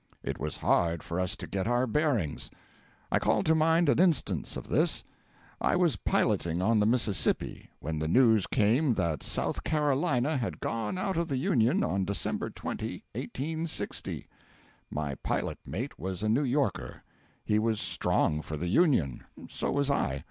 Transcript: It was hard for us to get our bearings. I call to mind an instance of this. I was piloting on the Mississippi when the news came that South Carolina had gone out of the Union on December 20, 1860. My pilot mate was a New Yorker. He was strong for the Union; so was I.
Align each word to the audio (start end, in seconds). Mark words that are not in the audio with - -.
It 0.23 0.39
was 0.39 0.57
hard 0.65 1.03
for 1.03 1.19
us 1.19 1.35
to 1.35 1.45
get 1.45 1.67
our 1.67 1.85
bearings. 1.85 2.49
I 3.11 3.19
call 3.19 3.43
to 3.43 3.53
mind 3.53 3.87
an 3.87 3.99
instance 3.99 4.57
of 4.57 4.67
this. 4.67 5.03
I 5.61 5.75
was 5.75 5.97
piloting 5.97 6.59
on 6.59 6.79
the 6.79 6.87
Mississippi 6.87 7.69
when 7.81 7.99
the 7.99 8.07
news 8.07 8.47
came 8.47 8.95
that 8.95 9.21
South 9.21 9.63
Carolina 9.63 10.37
had 10.37 10.59
gone 10.59 10.97
out 10.97 11.17
of 11.17 11.27
the 11.27 11.37
Union 11.37 11.83
on 11.83 12.03
December 12.05 12.49
20, 12.49 13.03
1860. 13.13 14.25
My 14.89 15.13
pilot 15.21 15.59
mate 15.67 15.99
was 15.99 16.23
a 16.23 16.29
New 16.29 16.43
Yorker. 16.45 17.03
He 17.45 17.59
was 17.59 17.79
strong 17.79 18.41
for 18.41 18.57
the 18.57 18.69
Union; 18.69 19.23
so 19.47 19.71
was 19.71 19.91
I. 19.91 20.19